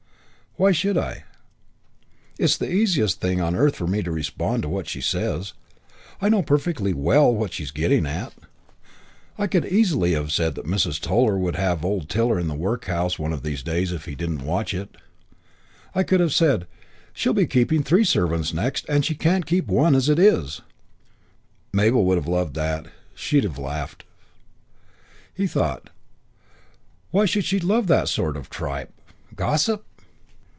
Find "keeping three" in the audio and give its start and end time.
17.47-18.03